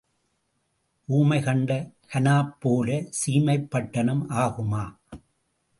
[1.09, 1.71] ஊமை கண்ட
[2.13, 4.83] கனாப்போலச் சீமைப் பட்டணம் ஆகுமா?